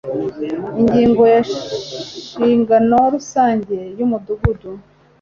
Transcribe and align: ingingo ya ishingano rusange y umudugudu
ingingo 0.81 1.23
ya 1.33 1.39
ishingano 1.53 2.97
rusange 3.13 3.77
y 3.97 4.01
umudugudu 4.05 4.71